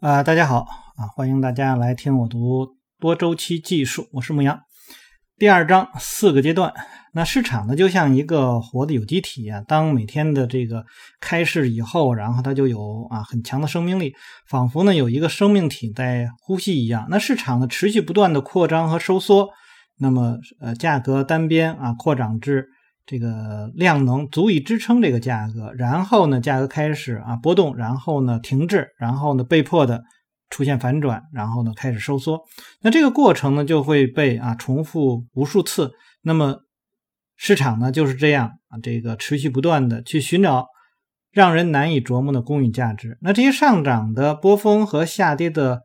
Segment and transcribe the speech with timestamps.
[0.00, 0.64] 啊，大家好
[0.96, 4.56] 啊，欢迎大家来听我读多周期技术，我是牧羊。
[5.36, 6.72] 第二章四个阶段，
[7.14, 10.84] 那市场呢就像一个活的有机体啊，当每天的这个
[11.18, 14.14] 开市以后，然后它就有啊很强的生命力，
[14.48, 17.08] 仿佛呢有一个生命体在呼吸一样。
[17.10, 19.48] 那市场呢持续不断的扩张和收缩，
[19.98, 22.68] 那么呃价格单边啊扩张至。
[23.10, 30.04] 这个量能足以支撑这个价格，然后呢，价格开始啊波动，然后呢停滞，然后呢被迫的
[30.50, 32.42] 出现反转，然后呢开始收缩。
[32.82, 35.90] 那这个过程呢就会被啊重复无数次。
[36.20, 36.58] 那么
[37.34, 40.66] 市场呢就是这样啊，这个持续不断的去寻找
[41.32, 43.16] 让人难以琢磨的公允价值。
[43.22, 45.80] 那这些上涨的波峰和下跌的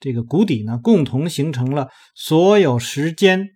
[0.00, 3.46] 这个谷底呢，共同形成了所有时间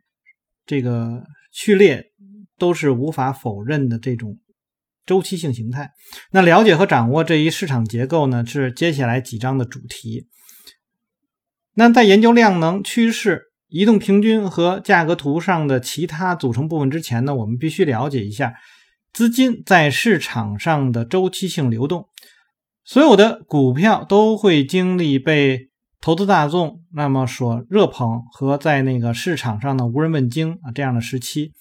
[0.67, 2.13] 这个序列。
[2.59, 4.39] 都是无法否认的这种
[5.05, 5.93] 周期性形态。
[6.31, 10.27] 那了解和掌握这一市场结构呢，是接下来几章的主题。
[11.75, 18.55] 那在研究量能、趋势、移动平均和价格图上的其他组成部分之前呢，我们必须了解一下
[19.13, 22.09] 资金在市场上的周期性流动。
[22.85, 25.69] 所有的股票都会经历被
[26.01, 31.53] 投资大众那么所热捧和在那个市场上的无人问津啊这样的时期。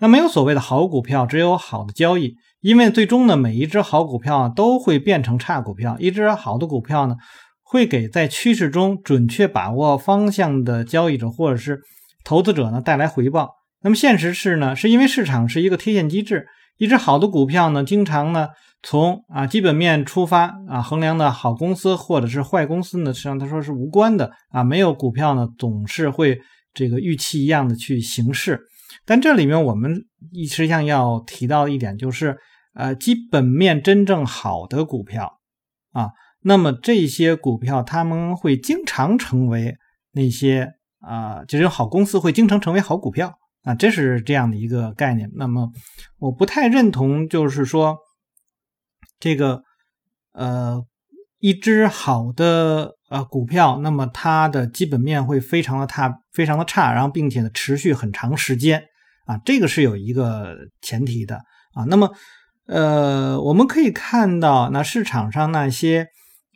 [0.00, 2.34] 那没有所谓的好股票，只有好的交易。
[2.62, 5.96] 因为最终呢，每一只好股票都会变成差股票。
[5.98, 7.16] 一只好的股票呢，
[7.62, 11.80] 会给在趋势中准确把握方向的交易者或者是
[12.24, 13.50] 投资者呢带来回报。
[13.82, 16.46] 那么现实是呢，是因为市场是一个贴现机制。
[16.78, 18.48] 一只好的股票呢，经常呢
[18.82, 24.64] 从啊基本面出发啊衡量的好公司或者是坏公司呢，实际上他说是无关的啊。
[24.64, 26.38] 没有股票呢，总是会
[26.72, 28.60] 这个预期一样的去行事。
[29.04, 32.38] 但这里面我们一实际上要提到一点，就是
[32.74, 35.40] 呃，基本面真正好的股票
[35.92, 36.10] 啊，
[36.40, 39.76] 那么这些股票他们会经常成为
[40.12, 45.30] 那些啊，这种好公司会经常成为好股票啊，这是这样的一个概念。
[45.34, 45.70] 那么
[46.18, 47.98] 我不太认同，就是说
[49.18, 49.62] 这个
[50.32, 50.84] 呃，
[51.40, 58.84] 一只好的呃股票，那么它的基本面会非常的差，非常的差，然后并且呢持续很长时间。
[59.26, 61.36] 啊，这个是有一个前提的
[61.72, 61.84] 啊。
[61.86, 62.10] 那么，
[62.66, 66.08] 呃，我们可以看到，那市场上那些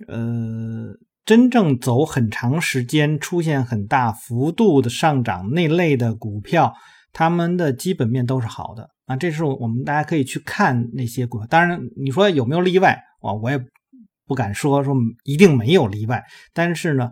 [0.09, 0.89] 呃
[1.25, 6.75] 真正走很长时间、出现很大幅度的上涨那类的股票，
[7.13, 9.15] 他们的基本面都是好的啊。
[9.15, 11.47] 这是我们大家可以去看那些股票。
[11.47, 13.33] 当然，你说有没有例外啊？
[13.33, 13.59] 我也
[14.27, 16.23] 不敢说说一定没有例外。
[16.53, 17.11] 但是呢，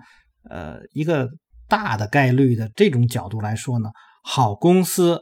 [0.48, 1.28] 呃，一个
[1.68, 3.90] 大的概率的这种角度来说呢，
[4.22, 5.20] 好公司。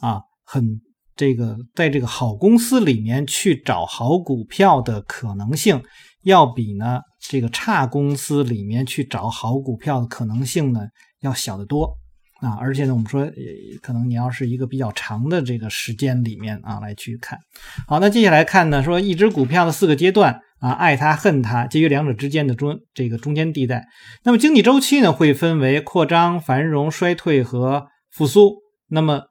[0.00, 0.80] 啊，很
[1.14, 5.80] 这个，在这个好公司里面去找好股票的可能性，
[6.24, 10.80] 要比呢这个差公司里面去找好股票的可能性呢
[11.20, 11.96] 要小得多
[12.40, 12.58] 啊！
[12.60, 13.24] 而且呢，我们说，
[13.80, 17.38] 可能你要是一个比较长的这个时间里面啊来去看。
[17.86, 23.88] 好，那接下来看呢，说一只股票的四个阶段啊，爱他恨他，介于两者之间的中这个中间地带。
[24.22, 28.62] 那么经济周期呢，会分为扩张、繁荣、衰退和复苏。
[28.88, 29.22] 那么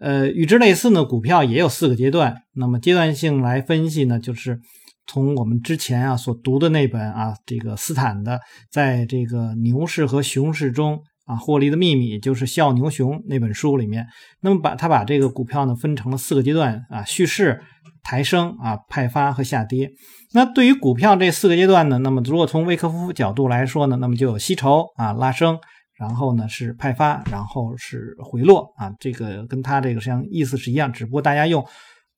[0.00, 2.34] 呃，与之类似呢，股票也有四个阶段。
[2.54, 4.58] 那么阶段性来分析呢，就是
[5.06, 8.40] 从我们之前啊所读的那本啊，这个斯坦的
[8.70, 14.06] 在这个牛市和熊市中啊获利的秘密，就是笑牛熊那本书里面。
[14.40, 17.62] 那么把他把这个股票呢分成了四个阶段啊，蓄势、
[18.02, 19.90] 抬升啊、派发和下跌。
[20.32, 25.58] 那对于股票这四个阶段呢，那么如果从威克夫角度来说呢，那么就有吸筹啊、拉升。
[25.98, 31.62] 然后呢是派发，然后是回落啊，这个跟他这个实际上意思是一样，只不过大家用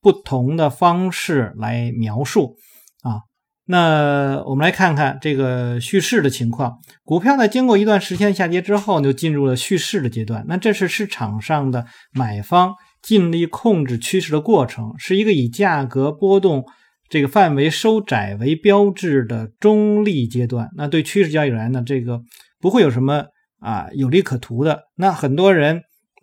[0.01, 2.55] 不同的方式来描述
[3.01, 3.19] 啊。
[3.65, 10.45] 那我们来看看这个蓄势的情况，股票在经过一段时间下跌之后，就进入了蓄势的阶段。
[10.47, 12.73] 那这是市场上的买方
[13.03, 16.65] 尽力控制趋势的过程，是一个以价格波动
[17.07, 20.71] 这个范围收窄为标志的中立阶段。
[20.75, 22.19] 那对趋势交易员呢，这个
[22.59, 23.25] 不会有什么。
[23.65, 25.77] 啊，有利可图的那很多人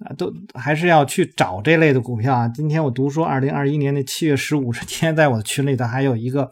[0.05, 2.47] 啊，都还是要去找这类的股票啊。
[2.49, 6.51] 今天我读说，二零二一年的七月十五日， 今天在我的群里头还有一个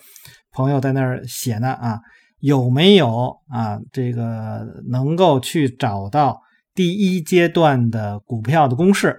[0.51, 2.01] 朋友在那儿写呢啊，
[2.41, 6.41] 有没有啊这个能够去找到
[6.75, 9.15] 第一阶段的股票的公式？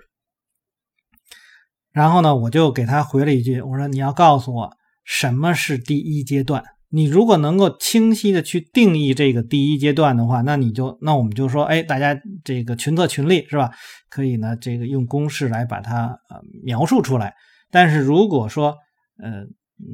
[2.00, 4.72] 然后呢，我就给他回了一句，我说你要告诉我
[5.04, 6.63] 什么是第一阶段。
[6.88, 13.72] 你如果能够清晰的去定义这个第一阶段的话，那你就那我们就说，哎，大家这个群策群力是吧？
[14.10, 17.34] 可以呢，这个用公式来把它呃描述出来。
[17.69, 18.78] 但是如果说
[19.22, 19.44] 呃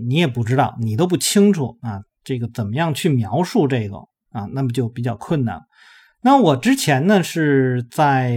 [0.07, 3.97] 你也不知道，你都不清楚啊，这个怎么样去描述这个
[4.29, 5.59] 啊，那么就比较困难。
[6.25, 8.35] 那我之前呢是在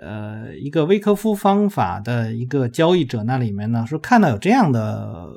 [0.00, 5.28] 呃一个威科夫方法的一个交易者那里面呢，说看到有这样的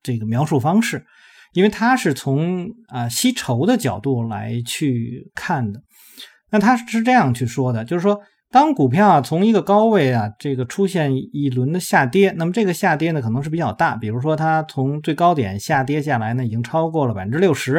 [0.00, 1.04] 这个描述方式，
[1.52, 5.80] 因为他是从啊吸筹的角度来去看的。
[6.52, 8.20] 那他是这样去说的，就是说
[8.52, 17.78] 当股票啊从一个高位啊这个出现一轮的下跌，那么这个下跌呢可能是比较大，比如说它从最高点下跌下来呢已经超过了百分之六十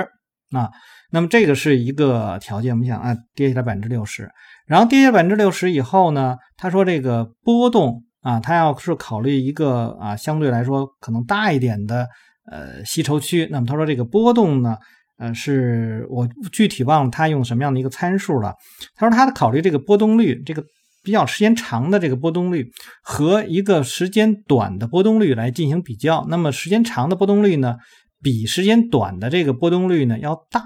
[0.51, 0.69] 啊。
[1.15, 4.29] 那么这个是一个条件，我们想啊，跌下来百分之六十，
[4.67, 12.06] 然后跌下百分之六十以后呢，他说这个波动啊，他要是考虑一个啊相对来说可能大一点的
[12.51, 14.75] 呃吸筹区，那么他说这个波动呢，
[15.17, 18.53] 呃，是我具体忘了他用什么样的一个参数了。
[18.97, 20.62] 他说他的考虑这个波动率，这个
[21.01, 22.69] 比较时间长的这个波动率
[23.01, 27.77] 和一个时间短的波动率来进行比较，那么时间长的波动率呢，
[28.21, 30.62] 比时间短的这个波动率呢要大。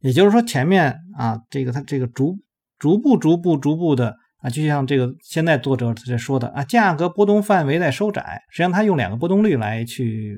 [0.00, 2.36] 也就是说，前面啊，这个它这个逐
[2.78, 8.42] 逐步、逐步、逐步的啊，就像这个现在作者在说的啊，价格波动范围在收窄。
[8.50, 10.36] 实际上，他用两个波动率来去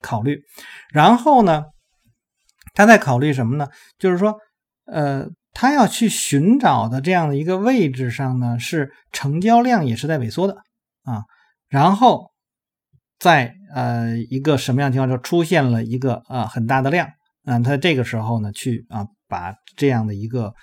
[0.00, 0.42] 考虑，
[0.92, 1.64] 然后呢，
[2.74, 3.68] 他在考虑什么呢？
[3.98, 4.36] 就是说，
[4.84, 10.54] 呃，他要去寻找的这样的一个位置上呢，是成交量也是在萎缩的
[11.04, 11.24] 啊，
[11.68, 12.30] 然后
[13.18, 17.08] 在呃一个什么样的情况下出现了一个啊很大的量。
[17.44, 20.54] 嗯，他这个时候呢，去啊，把这样的一个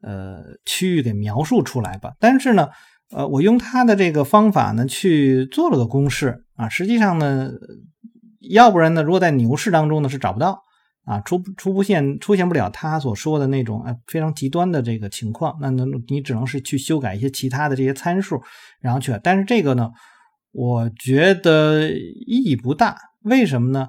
[0.00, 2.12] 呃区域给描述出来吧。
[2.18, 2.68] 但是呢，
[3.10, 6.68] 呃，我用他的这个方法呢，去做了个公式啊。
[6.68, 7.50] 实际上呢，
[8.40, 10.62] 要不然呢，如果在牛市当中呢是找不到
[11.04, 15.58] 啊，出出不现出现不了他所说的那种啊非常极端的这个情况。
[15.60, 18.40] 那那你只能是去修改一些其他的这些参数，
[18.80, 19.12] 然后去。
[19.22, 19.90] 但是这个呢，
[20.52, 22.96] 我觉得意义不大。
[23.22, 23.88] 为什么呢？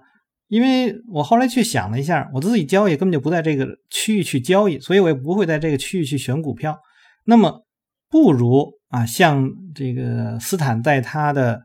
[0.54, 6.78] 因为我后来去想了一下，我自己交易根本就不在这个区域去交易，所以我也不会在这个区域去选股票。
[7.26, 7.66] 那么，
[8.08, 11.64] 不如啊，像这个斯坦在他的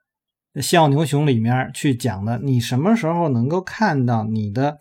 [0.62, 4.78] 《笑牛熊》里面去讲的，你什么时候能够看到你的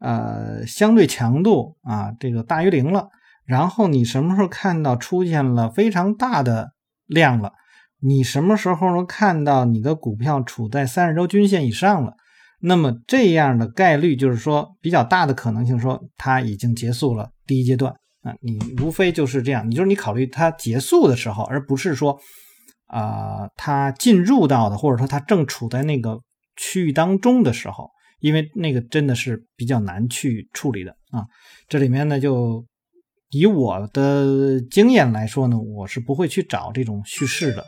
[0.00, 3.10] 呃相对强度啊这个大于零了，
[3.44, 6.72] 然后你什么时候看到出现了非常大的
[7.06, 7.52] 量了，
[8.00, 12.14] 你什么时候能看到你的股票处在三十周均线以上了？
[12.60, 17.92] 那么这样的概率就是说比较大的可能性，说它已经结束了第一阶段
[18.22, 22.18] 啊，你无非就是这样，你就是你考虑它结束的时候，而不是说
[22.86, 26.20] 啊它进入到的，或者说它正处在那个
[26.56, 31.24] 区域当中的时候，因为那个真的是比较难去处理的啊。
[31.68, 32.64] 这里面呢，就
[33.30, 37.64] 以我的经验来说呢，我是不会去找这种叙事的。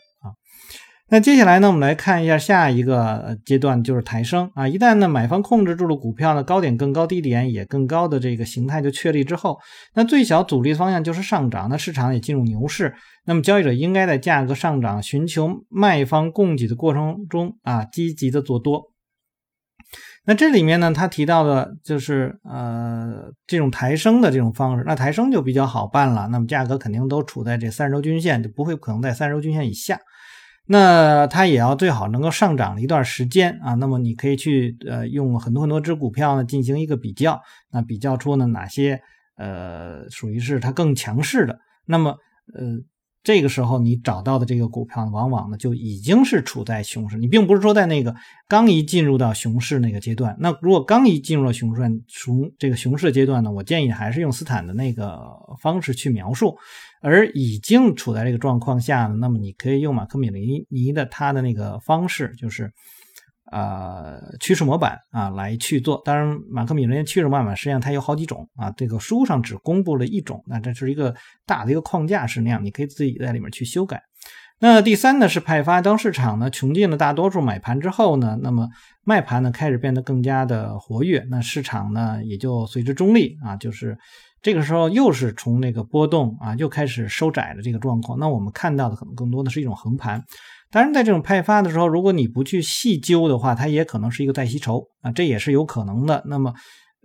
[1.11, 4.69] 那接下来呢，我们来看一下下一个阶段，就是抬升啊。
[4.69, 9.59] 一旦呢买方控制住了股票呢，高点更高，低点也更高的这个形态就确立之后，
[9.95, 12.95] 那最小阻力方向就是上涨，那市场也进入牛市。
[13.25, 18.83] 那么交易者应该在价格上涨、寻求卖方供给的过程中啊，积极的做多。
[20.27, 26.29] 那这里面呢，他提到的就是呃这种抬升的这种方式，那抬升就比较好办了。
[26.31, 29.99] 那么价格肯定都处在这三十周均线，就不会可能在三十周均线以下。
[30.69, 37.43] 那它也要最好能够上涨一段时间啊，那么你可以去呃用很多很多只股票呢进行一个比较，
[37.73, 39.01] 那比较出呢哪些
[39.37, 42.17] 呃属于是它更强势的，那么
[42.55, 42.79] 呃。
[43.29, 47.19] 这个时候你找到的这个股票，往往呢就已经是处在熊市。
[47.19, 48.17] 你并不是说在那个
[48.49, 50.35] 刚一进入到熊市那个阶段。
[50.41, 55.21] 那如果刚一进入了熊市熊这个熊市阶段呢，我建议还是用斯坦的那个
[55.61, 56.57] 方式去描述。
[57.03, 62.73] 而已经处在这个状况下呢，那么你可以用马克米林尼的他的那个方式，就是。
[63.51, 66.01] 呃，趋势模板啊，来去做。
[66.05, 68.71] 当然，马克米伦趋势模板实际上它有好几种啊。
[68.77, 71.15] 这个书上只公布了一种，那这是一个
[71.47, 74.03] 大的一个框架是那样，你可以自己在里面去修改。
[74.61, 78.69] 那第三呢是派发，当市场呢穷尽了大多数买盘之后呢，那么
[79.05, 83.97] 卖盘呢开始变得更加的活跃，那市场呢也就随之中立啊，就是
[84.43, 88.19] 这个时候又是从那个波动啊又开始收窄的这个状况。
[88.19, 90.23] 那我们看到的可能更多的是一种横盘。
[90.71, 96.23] 当然，在这种派发的时候，如果你不去细究的话，它也可能是一个再吸筹啊，这也是有可能的。
[96.27, 96.53] 那么，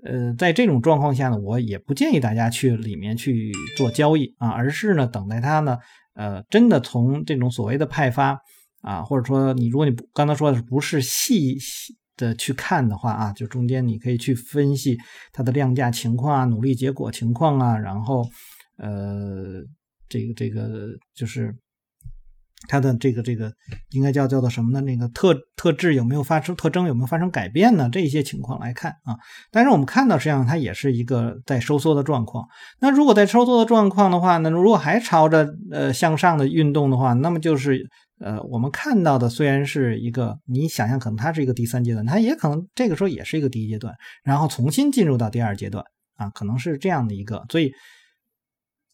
[0.03, 5.77] 呃，在这种状况下呢，我也不建议大家去里面去做交易啊，而是呢，等待它呢，
[6.13, 8.37] 呃，真的从这种所谓的派发
[8.81, 14.97] 啊，或者说你如果你刚才说的是不是细细的去看的话啊，就中间你可以去分析
[15.31, 18.27] 它的量价情况啊、努力结果情况啊，然后，
[18.77, 19.63] 呃，
[20.09, 21.55] 这个这个就是。
[22.67, 23.51] 它的这个这个
[23.89, 24.79] 应该叫叫做什么呢？
[24.81, 27.89] 那个特特质有没有发生特征有没有发生改变呢？
[27.91, 29.17] 这些情况来看啊，
[29.51, 32.47] 但是我们看到实际上它也是一个在收缩的状况。
[32.79, 37.85] 那如果在收缩的状况的话，呢如果还朝着呃向上的运动的话，那么就是
[38.19, 43.93] 呃我们看到的虽然是一个你想象可能它是一个第三阶段，它也可能这个时候也是一个第一阶段，
[44.23, 45.83] 然后重新进入到第二阶段
[46.15, 47.43] 啊，可能是这样的一个。
[47.49, 47.73] 所以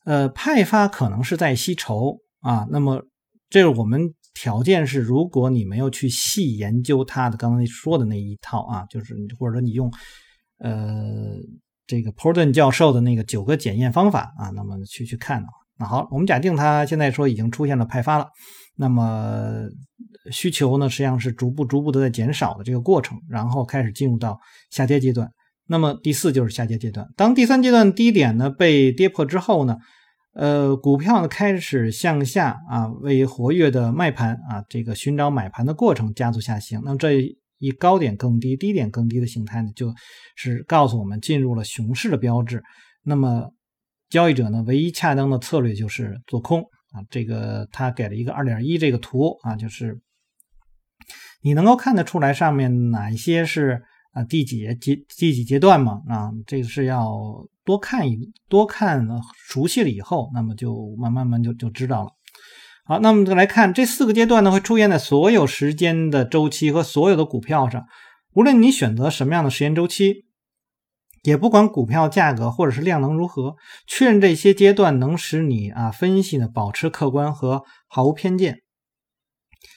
[0.06, 3.04] 呃派发可能是在吸筹啊，那么。
[3.50, 9.92] 这个我们条件是，如果你没有去细研究它的刚才说的那一套啊，就是或者说你用
[10.60, 11.36] 呃
[11.88, 18.28] 这个 Porton 教授的那个九个检验方法啊，那么去去看的话，那好，我们假定它现在说已经出现了派发了，
[18.76, 19.64] 那么
[20.32, 24.40] 需求呢实际上是逐步逐步的在减少的这个过程，然后开始进入到
[24.70, 25.32] 下跌阶段。
[25.66, 29.78] 那么第四就是下跌阶段，当第三阶段低点呢被跌破之后呢？
[30.34, 36.80] 呃，股票呢开始向下啊，为活跃的卖盘啊，这个寻找买盘的过程加速下行。
[36.86, 39.94] 那么这一高点更低、低点更低的形态呢，就
[40.36, 42.64] 是告诉我们进入了熊市的标志。
[43.04, 43.52] 那么
[44.10, 47.02] 交易者呢，唯一恰当的策略就是做空啊。
[47.10, 50.00] 这个他给了一个二点一这个图啊，就是
[51.42, 53.82] 你能够看得出来上面哪一些是
[54.12, 54.76] 啊第几阶
[55.18, 56.02] 第几阶段吗？
[56.08, 57.48] 啊，这个是要。
[57.70, 59.08] 多看一多看
[59.46, 62.10] 熟悉了以后，那么就慢慢慢就就知道了。
[62.84, 67.86] 好，那么再来看这四个阶段呢，会出现在所有时间的周期和所有的股票上。
[68.34, 70.26] 无论你选择什么样的时间周期，
[71.22, 78.62] 也不管股票价格或者是量能如何，确认这些阶段能使你啊分析呢保持客观和毫无偏见。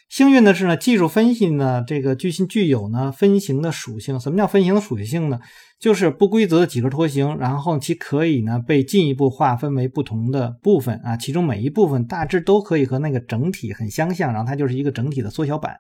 [0.09, 4.21] 幸运的是呢，技术分析呢，这个具性具有呢分形的属性。
[4.21, 5.41] 什么叫分形的属性呢？
[5.81, 15.77] 就是不规则的几何图形，然后其可以呢被进一步划分为不同的部分啊，其中每一部分大致都可以和那个整体很相像，然后它就是一个整体的缩小版。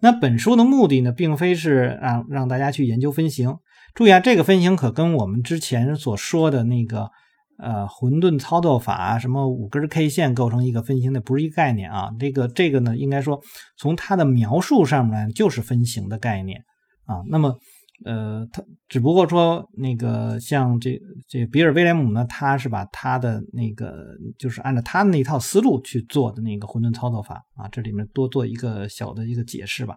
[0.00, 3.54] 那本书的目的呢，并非是让让大家去研究分形。
[3.94, 7.10] 注意啊，这个分形可跟我们之前所说的那个。
[7.58, 12.10] 呃，混沌操作法，什么五根 K 线构成一个分形的，不是一个概念啊。
[12.20, 13.40] 这个这个呢，应该说
[13.78, 16.62] 从它的描述上面就是分形的概念
[17.06, 17.22] 啊。
[17.28, 17.58] 那么，
[18.04, 24.04] 呃，它只不过说那个像这这比尔威廉姆呢，他是把他的那个
[24.38, 27.66] 就是按照他的那套思路去做的那个混沌操作法啊。
[27.72, 29.96] 这里面多做一个小的一个解释吧。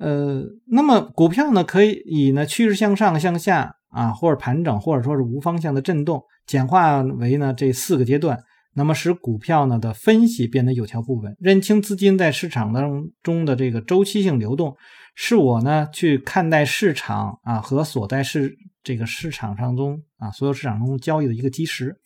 [0.00, 3.76] 呃，那么股票呢，可以以呢趋势向上、向下。
[3.92, 8.38] 啊，或者盘整，或者说是无方向的震动，简化为呢这四个阶段，
[8.72, 14.76] 那么使股票呢的分析变得有条不紊，认清资金在市场当中的这个周期性流动，
[15.16, 18.54] 是我呢去看待市场啊和所在市
[18.84, 21.96] 这个市场上中啊所有市场中交易的一个基石。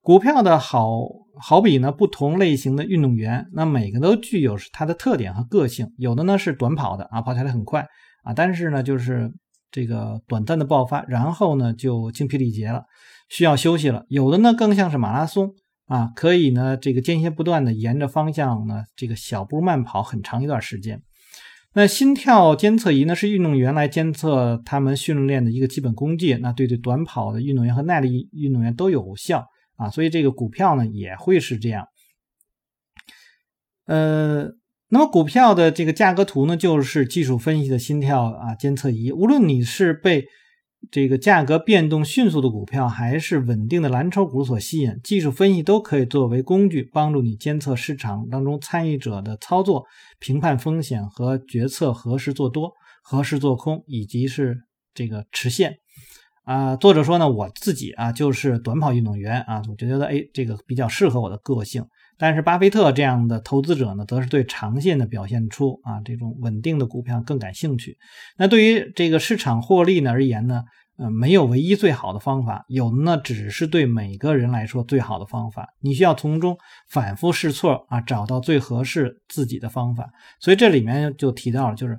[0.00, 1.02] 股票的好
[1.40, 7.86] 好比呢不同类型的运动员，那每个都具有它的特点和个性，有的呢是短跑的啊，跑起来很快
[8.24, 9.32] 啊，但是呢就是。
[9.70, 12.84] 这个短暂的爆发，然后呢就精疲力竭了，
[13.28, 14.06] 需要休息了。
[14.08, 15.50] 有的呢更像是马拉松
[15.84, 21.02] 啊，可以呢这个间歇不断的沿着方向呢这个小步慢跑很长一段时间。
[21.74, 29.46] 那心跳监测仪呢是运动员来监测他们训练的一个基本工具，那对对短跑的运动员和耐力运动员都有效
[29.78, 31.86] 啊，所以这个股票呢也会是这样。
[33.86, 34.50] 呃。
[34.90, 39.12] 那么股票的这个价格图呢，就是技术分析的心跳啊监测仪。
[39.12, 40.24] 无论你是被
[40.90, 49.84] 这个价格变动迅速的股票，还是稳定的蓝筹股所吸引，技术分析都可以作为工具，帮助你监测市场当中参与者的操作，
[50.18, 54.56] 评判风险和决策何时做多、何时做空，以及是
[54.94, 55.76] 这个持线。
[56.48, 61.84] 啊，作者说呢，我自己啊就是短跑运动员啊，我就觉得哎，这个比较适合我的个性。
[62.16, 67.98] 但是巴菲特这样的投资者呢，则是对长线的表现出啊这种稳定的股票更感兴趣。
[68.38, 70.64] 那对于这个市场获利呢而言呢，
[70.96, 75.68] 呃，没有唯一最好的方法，有的呢只是对每个人来说最好的方法。
[75.82, 76.56] 你需要从中
[76.88, 80.08] 反复试错啊，找到最合适自己的方法。
[80.40, 81.98] 所以这里面就提到了，就是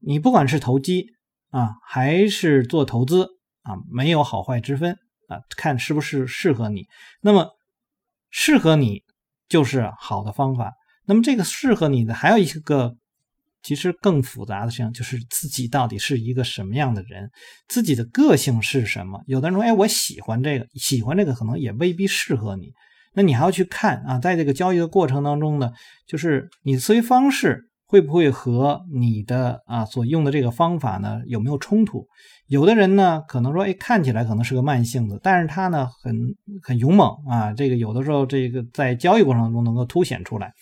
[0.00, 1.06] 你不管是投机
[1.50, 3.28] 啊，还是做投资
[3.64, 4.92] 啊，没有好坏之分
[5.28, 6.86] 啊，看是不是适合你。
[7.20, 7.50] 那么
[8.30, 9.02] 适合你。
[9.46, 10.72] 就是好的方法。
[11.06, 12.96] 那么这个适合你的还有一个，
[13.62, 17.30] 其实更复杂的事情，就是自己到底是一个什么样的人，
[17.68, 19.22] 自己的个性是什么。
[19.26, 22.72] 有的人说，哎，我喜欢这个，喜欢这个，可能也未必适合你。
[23.12, 25.70] 那你还要去看啊，在这个交易的过程当中呢，
[26.06, 27.68] 就是你思维方式。
[27.94, 32.08] 会不会和你的啊所用的这个方法呢有没有冲突？
[32.48, 36.12] 有的人呢可能说，哎，看起来可能是个慢性子，但是他呢很
[36.60, 37.52] 很勇猛啊。
[37.52, 40.52] 这个有的时候这个在交易过程中能够凸显出来。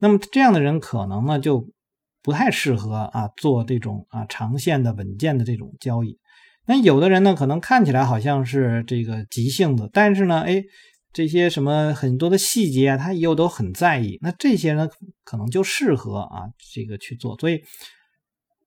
[0.00, 1.68] 那么这样的人可能呢就
[2.20, 6.18] 不太适合啊做这种啊长线的稳健的这种交易。
[6.66, 10.64] 那有的人呢，可能看起来好像是这个急性子，但是呢，哎，
[11.16, 14.18] 这些什么很多的细节啊，他又都很在意。
[14.20, 14.86] 那这些呢，
[15.24, 16.42] 可能就适合啊
[16.74, 17.38] 这个去做。
[17.38, 17.62] 所以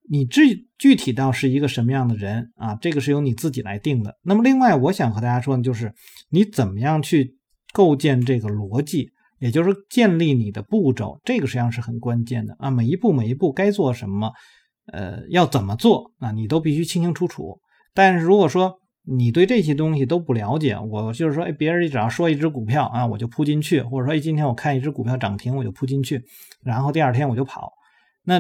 [0.10, 4.18] 你具具体到是一个什么样的人啊，这个是由你自己来定的。
[4.24, 5.94] 那么另外，我想和大家说的就是
[6.32, 7.38] 你怎么样去
[7.72, 12.72] 构建这个逻辑，也就是建立你的步骤，这个实际上是很关键的啊。
[12.72, 14.32] 每一步每一步该做什么，
[14.92, 17.60] 呃，要怎么做啊，你都必须清清楚楚。
[17.94, 18.80] 但是如果说
[19.12, 26.24] 你对这些东西都不了解，我就是说，哎，别人只要说一只股票啊，我就扑进去，或者说，哎，今天我看一只股票涨停，我就扑进去，
[26.62, 27.74] 然后第二天我就跑。
[28.24, 28.40] 那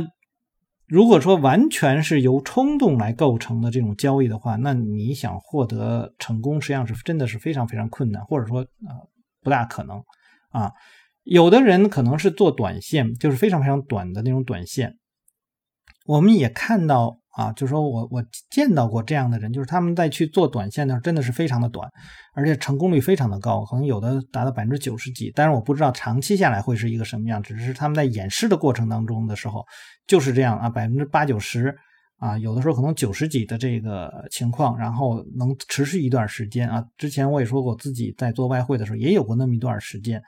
[0.86, 9.10] 如果说完全是由冲动来构成的这种交易的话，那你想获得成功，实际上是真的是非常非常困难，或者说啊，
[9.42, 10.04] 不大可能
[10.52, 10.72] 啊。
[11.24, 14.98] 有的人可能是做短线，就是非常非常短的那种短线，
[16.06, 17.19] 我们也看到。
[17.38, 21.90] 啊，就是说我我见到过这样的人，就是他们在去做短线的时候，真的是非常的短，
[22.34, 25.32] 而且成功率非常的高，可能有的达到百分之九十几。
[25.36, 29.64] 但是我不知道长期下来会是一个什么样，只是他们在演示的过程当中的时候
[30.08, 31.74] 就是这样啊，百分之八九十
[32.18, 36.84] 啊，有的时候可能九十几的这个情况，然后能持续一段时间啊。
[36.98, 40.22] 之前我也说过，自己在做外汇的时候也有过那么一段时间，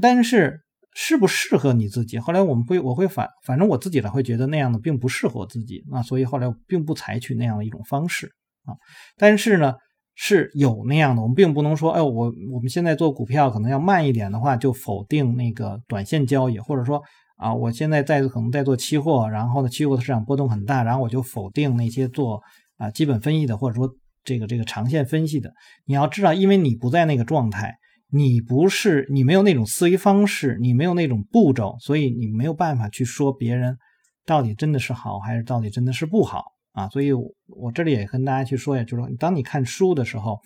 [0.00, 0.60] 但是。
[0.94, 2.18] 适不适合你自己？
[2.20, 8.28] 后来我们会，我会反，反正我自己呢会觉得那样的并不适合自己啊，所以后来并不采取那样的一种方式
[8.64, 8.72] 啊。
[9.16, 9.74] 但是呢，
[10.14, 17.02] 是有那样的，我们并不能说，哎，我我们现在做股票可能要慢一点的话，就否定那个短线交易，或者说
[17.38, 22.40] 啊，我现在在可能在做期货，然后呢，期货的市场波动很大，然后我就否定那些做
[22.76, 23.90] 啊基本分析的，或者说
[24.22, 25.52] 这个这个长线分析的。
[25.86, 27.74] 你要知道，因为你不在那个状态。
[28.10, 33.76] 你不是你没有那种思维方式，你没有那种步骤，所以你没有办法去说别人
[34.24, 36.88] 到底真的是好还是到底真的是不好啊。
[36.90, 40.38] 所以，我这里也跟大家去说一下，就是说，当你看书的时候，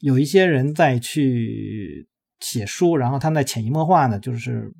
[0.00, 2.06] 有一些人在去
[2.38, 4.72] 写书，然后他们在潜移默化的，就是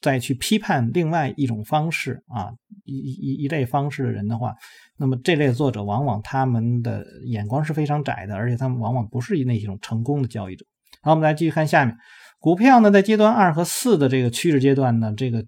[0.00, 2.52] 在去批判另外一种方式啊，
[2.84, 4.54] 一一一类方式的人的话，
[4.96, 10.64] 那么这类作者往往他们的眼光是非常窄的，而且他们往往不是那种成功的交易者。
[11.04, 11.94] 好，我们来继续看下面，
[12.38, 15.44] 股票呢，在阶段二和四的这个趋势阶段呢，这个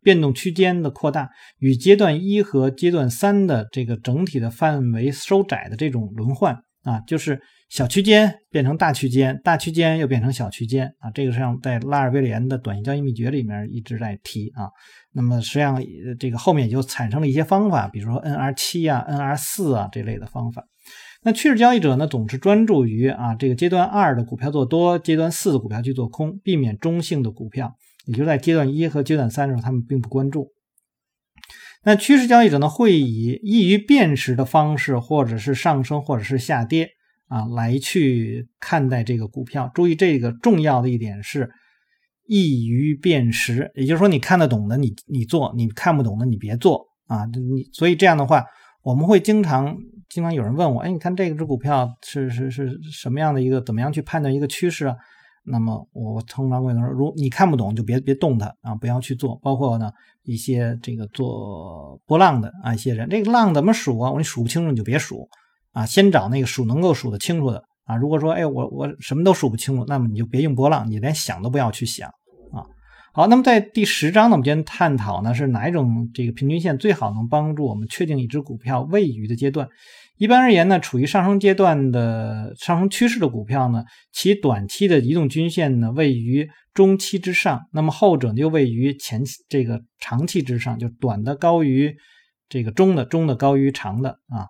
[0.00, 14.68] 变动区间的扩大与阶段一和阶段三的这个整体的范围收窄的这种轮换啊，就是小区间变成大区间，大区间又变成小区间啊，这个实际上在拉尔威廉的短线交易秘诀里面一直在提啊。
[15.12, 15.82] 那么实际上
[16.20, 20.64] 这个后面就产生了一些方法，比如说 NR 七啊、NR 四啊这类的方法。
[21.22, 27.74] 那趋势交易者呢，总是专注于啊这个阶段二的股票做多，阶段四的股票去做空，避免中性的股票。
[28.06, 30.52] 也就在阶段一和阶段三的时候，他们并不关注。
[31.84, 36.88] 那趋势交易者呢，会以易于辨识的方式，或者是上升，或者是下跌
[37.28, 39.70] 啊，来去看待这个股票。
[39.74, 41.50] 注意这个重要的一点是
[42.26, 47.24] 易于辨识，也就是说你看得懂的，你你做；你看不懂的，你别做啊。
[47.26, 48.44] 你所以这样的话，
[48.82, 49.76] 我们会经常。
[50.10, 54.94] 经常有人问我，哎，你看这只股票是是是什么样的一个，怎么样去判断一个趋势啊？
[55.46, 59.36] 那么我通常会说，如你看不懂就别别动它啊，不要去做。
[59.42, 64.10] 包括呢一些这个做波浪的啊一些人，这个浪怎么数啊？
[64.10, 65.28] 我你数不清楚你就别数
[65.72, 67.94] 啊，先找那个数能够数得清楚的啊。
[67.96, 72.08] 如果说哎我我什么都数不清楚，那么你就别用波浪，你连想都不要去想
[72.52, 72.64] 啊。
[73.12, 79.68] 好，那么在第十章呢，我们今天探讨呢是哪一种这个平均线最好能帮助我们确定一只股票位于的阶段。
[80.16, 91.96] 一般而言呢，处于上升阶段的上升趋势的股票呢，其短期的移动均线呢位于中期之上，那么后者就位于前这个长期之上，就短的高于
[92.48, 94.46] 这个中的，中的高于长的啊。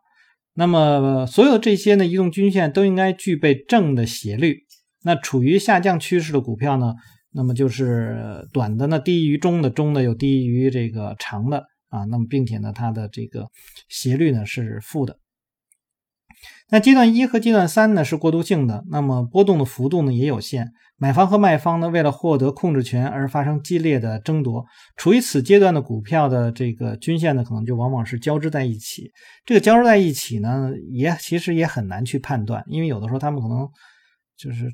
[0.53, 4.59] 那么所有这些呢移动均线都应该具备正的斜率。
[5.03, 6.95] 那处于下降趋势的股票呢？
[7.33, 12.05] 那么就是短的呢低于中的，中的又低于这个长的啊。
[12.05, 13.49] 那么并且呢，它的这个
[13.89, 15.19] 斜率呢是负的。
[16.71, 20.73] 那阶段一和阶段三呢是过渡性的，那么波动的幅度呢也有限。
[20.97, 24.65] 买方和卖方呢为了获得控制权而发生激烈的争夺。
[24.97, 29.11] 处于此阶段的股票的这个均线呢，可能就往往是交织在一起。
[29.45, 33.69] 这个交织在一起呢，也其实也很难去判断，因为有的时候他们可能
[34.37, 34.73] 就是。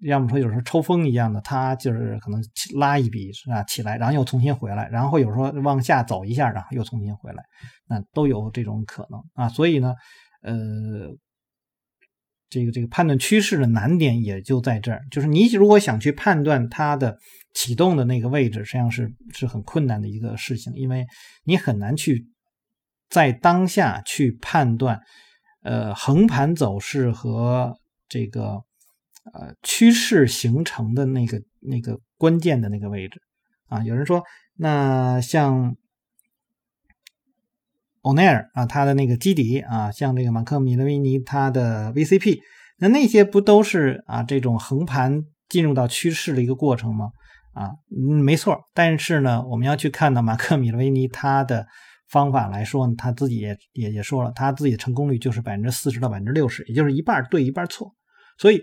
[0.00, 2.42] 要么说有时候抽风一样的，它就是可能
[2.74, 7.42] 拉一笔是吧起来，然后又重新回来，然后有时候往下走一下，然后又重新回来，
[7.88, 9.48] 那都有这种可能啊。
[9.48, 9.94] 所以呢，
[10.44, 11.16] 呃，
[12.50, 17.16] 这个这个判断趋势的难点也就在这儿，就是你如果想去判断它的
[17.54, 21.06] 启动的那个位置，实际上是是很困难的一个事情，因为
[21.44, 22.26] 你很难去
[23.08, 25.00] 在当下去判断，
[25.62, 27.74] 呃，横盘走势和
[28.06, 28.62] 这个
[29.32, 33.22] 呃趋势形成的那个那个关键的那个位置
[33.68, 33.82] 啊。
[33.82, 34.22] 有人说，
[34.56, 35.74] 那像。
[38.04, 42.38] 欧奈尔啊，他的那个基底啊，像这个马克米勒维尼他的 VCP，
[42.78, 47.10] 那那些不都是啊这种横盘进入到趋势的一个过程吗？
[47.54, 47.70] 啊，
[48.22, 48.58] 没错。
[48.74, 51.66] 但是呢，我们要去看到马克米勒维尼他的
[52.08, 57.90] 方法来说呢，他自己也也也说了，他自己的成功率就是百分之四十到百分之六十，也就是一半对一半错。
[58.38, 58.62] 所以。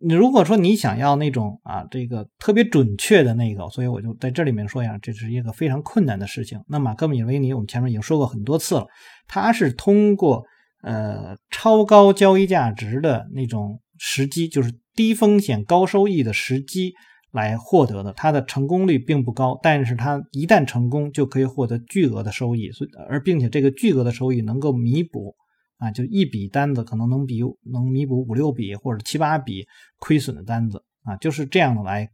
[0.00, 6.60] 你如果说你想要那种啊，这个特别准确的那个，所以我就在这里面说一下，这是一个非常困难的事情。
[6.68, 8.86] 那马克米维尼，我们前面已经说过很多次了，
[9.26, 10.44] 他是通过
[10.82, 16.92] 呃超高交易价值的那种时机，就是低风险高收益的时机
[17.32, 18.12] 来获得的。
[18.12, 25.34] 他的成功率并不高，但是他一旦成功，就可以获得巨额的收益，所以而并且这个巨额的收益能够弥补。
[25.80, 29.66] 啊，就一笔单子可能能比能弥补五六笔或者七八笔
[29.98, 32.10] 亏损的单子啊，就是这样的来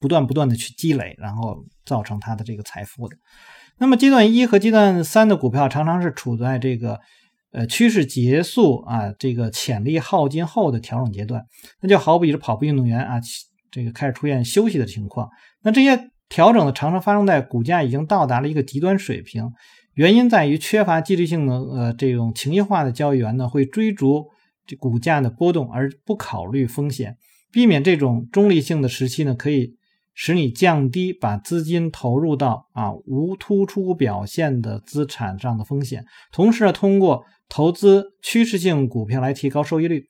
[0.00, 3.16] 不断不断的去积累，然后造成他的这个财富的。
[3.76, 6.98] 那么阶段一和阶段三的股票常常是处在这个
[7.52, 11.44] 呃趋势结束啊，这个潜力耗尽后的调整阶段，
[11.82, 13.20] 那就好比是跑步运动员啊，
[13.70, 15.28] 这个开始出现休息的情况。
[15.62, 19.52] 那这些调整呢，常常发生在股价已经到达了一个极端水平。
[19.98, 24.28] 原因在于缺乏纪律性的呃这种情绪化的交易员呢，会追逐
[24.64, 27.16] 这股价的波动而不考虑风险，
[27.50, 29.74] 避免这种中立性的时期呢，可以
[30.14, 40.04] 使你降低把资金投入到啊无突出表现的资产上的风险，同时呢，通过投资趋势性股票来提高收益率。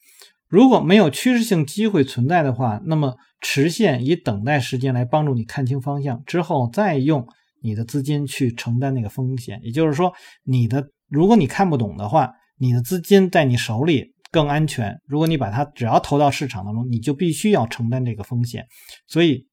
[0.49, 7.27] 如果没有趋势性机会存在的话，那么持线以等待时间来帮助你看清方向，之后再用。
[7.61, 10.13] 你的资金去承担那个风险，也就是说，
[10.45, 14.95] 你的如果你看不懂的话，你的资金在你手里更安全。
[15.07, 18.67] 如果你把它只要投到市场当中，你就必须要承担这个风险。
[19.07, 19.47] 所以，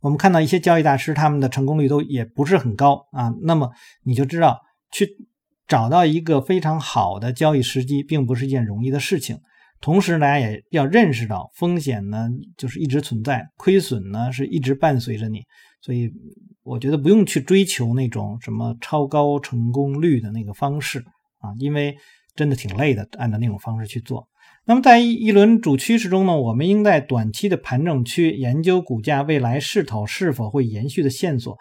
[0.00, 3.34] 我们看到一些交易大师，他们的成功率都也不是很高啊。
[3.42, 3.70] 那么
[4.04, 4.60] 你就知道，
[4.92, 5.08] 去
[5.66, 9.38] 找到一个非常好的交易时机，并不是一件容易的事情。
[9.80, 15.42] 同时，大家也要认识到，风险呢就是一直存在，亏损呢是一直伴随着你。
[15.80, 16.12] 所以。
[16.66, 20.98] 我觉得不用去追求那种什么超高成功率的那个方式
[21.38, 21.96] 啊，因为
[22.34, 24.26] 真的挺累的，按照那种方式去做。
[24.64, 31.56] 那么在一轮主趋势中呢，我们应在短期的盘整区研究股价未来势头是否会延续的线索。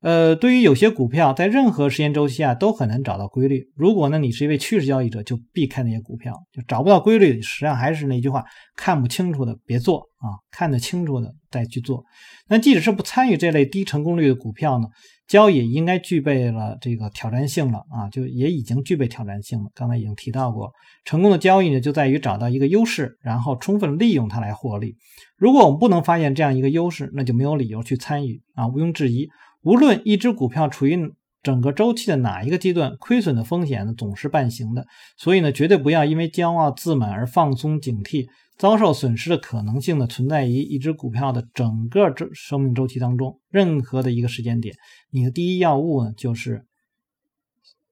[0.00, 3.68] 呃，对于有些股票，在任何时间周期啊都很难找到规律。
[3.74, 7.42] 如果呢，你是一位趋势交易者，就避开那些股票，就找不到规律。
[7.42, 8.44] 实际上还是那句话，
[8.76, 12.04] 看不清楚的别做啊，看得清楚的再去做。
[12.48, 14.86] 那即使是不参与这类低成功率的股票呢，
[15.28, 19.70] 交易应该具备了这个挑战性了啊，就也已经具备挑战性了。
[19.74, 20.72] 刚才已经提到过，
[21.04, 24.96] 成功的交易呢，就在于找到一个优势，然后充分利用它来获利。
[25.36, 29.28] 如果我们不能发现这样一个优势，那就没有理由去参与啊，毋庸置疑。
[29.62, 30.98] 无论一只股票处于
[31.42, 34.86] 整个周期的哪一个阶段，亏损的风险呢总是伴行的。
[35.18, 38.26] 所以呢，绝对不要因为骄傲自满而放松警惕，
[38.58, 44.74] 遭受损失的可能性呢存在于一只股票的整个周生命周期当中任何的一个时间点。
[45.10, 46.66] 你的第一要务呢就是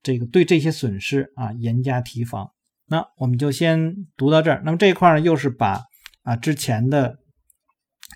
[0.03, 2.51] 这个对这些损失啊严加提防。
[2.89, 4.63] 那我们就先读到这儿。
[4.65, 5.85] 那么这一块呢又是把
[6.23, 7.19] 啊之前的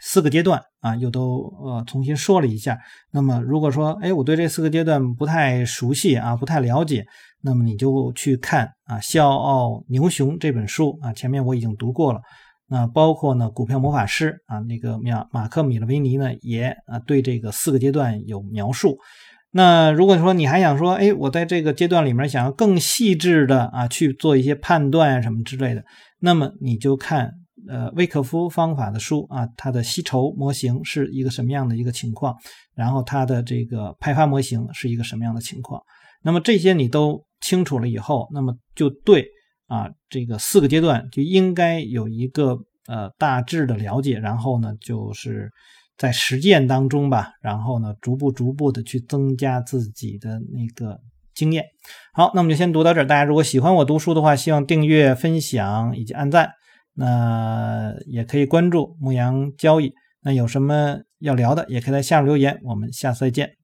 [0.01, 0.61] 四个阶段。
[0.81, 2.79] 啊，又都呃重新说了一下。
[3.13, 7.05] 那么如果说，哎，我对这四个阶段不太熟悉啊，不太了解，
[7.43, 12.21] 那么你就去看啊《笑傲牛熊》这本书啊，前面我已经读过了。
[12.67, 18.97] 那包括呢，《股票魔法师》啊，那个马马克米勒维尼呢也啊对这个四个阶段有描述。
[19.51, 25.85] 那如果说你还想说，哎，我在这个阶段里面想要更细致的啊去做一些判断啊什么之类的，
[26.21, 27.35] 那么你就看。
[27.69, 32.35] 呃，威可夫方法的书啊，它的吸筹模型是一个什么样的一个情况？
[32.75, 35.83] 然后它的这个派发模型是一个什么样的情况？
[36.23, 39.27] 那么这些你都清楚了以后，那么就对
[39.67, 44.19] 啊，这个四个阶段就应该有一个呃大致的了解。
[44.19, 45.51] 然后呢，就是
[45.97, 50.99] 在实践当中吧，然后呢，逐步逐步的去增加自己的那个
[51.35, 51.65] 经验。
[52.13, 53.07] 好，那我们就先读到这儿。
[53.07, 56.53] 大家如果喜欢我读书的话，希望订阅、分享以及按赞。
[57.01, 59.95] 那也可以关注牧羊交易。
[60.23, 62.61] 那有什么要聊的，也可以在下面留言。
[62.63, 63.60] 我们下次再见。